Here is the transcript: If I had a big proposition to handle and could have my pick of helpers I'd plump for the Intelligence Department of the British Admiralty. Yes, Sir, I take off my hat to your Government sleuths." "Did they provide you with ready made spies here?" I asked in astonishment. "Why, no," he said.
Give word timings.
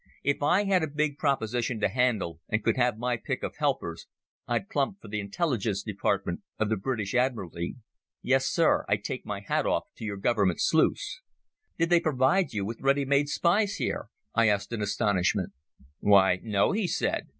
If 0.23 0.41
I 0.41 0.63
had 0.63 0.81
a 0.81 0.87
big 0.87 1.19
proposition 1.19 1.79
to 1.79 1.87
handle 1.87 2.39
and 2.49 2.63
could 2.63 2.75
have 2.75 2.97
my 2.97 3.17
pick 3.17 3.43
of 3.43 3.57
helpers 3.57 4.07
I'd 4.47 4.67
plump 4.67 4.99
for 4.99 5.07
the 5.07 5.19
Intelligence 5.19 5.83
Department 5.83 6.41
of 6.57 6.69
the 6.69 6.75
British 6.75 7.13
Admiralty. 7.13 7.75
Yes, 8.23 8.47
Sir, 8.47 8.83
I 8.89 8.97
take 8.97 9.21
off 9.21 9.25
my 9.27 9.39
hat 9.41 9.65
to 9.97 10.03
your 10.03 10.17
Government 10.17 10.59
sleuths." 10.59 11.21
"Did 11.77 11.91
they 11.91 11.99
provide 11.99 12.51
you 12.51 12.65
with 12.65 12.81
ready 12.81 13.05
made 13.05 13.29
spies 13.29 13.75
here?" 13.75 14.07
I 14.33 14.47
asked 14.47 14.73
in 14.73 14.81
astonishment. 14.81 15.53
"Why, 15.99 16.39
no," 16.41 16.71
he 16.71 16.87
said. 16.87 17.29